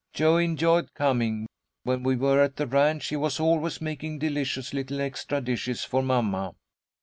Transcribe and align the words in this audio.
Jo 0.15 0.37
enjoyed 0.37 0.95
coming. 0.95 1.45
When 1.83 2.01
we 2.01 2.15
were 2.15 2.41
at 2.41 2.55
the 2.55 2.65
ranch, 2.65 3.09
he 3.09 3.15
was 3.15 3.39
always 3.39 3.79
making 3.81 4.17
delicious 4.17 4.73
little 4.73 4.99
extra 4.99 5.41
dishes 5.41 5.83
for 5.83 6.01
mamma." 6.01 6.55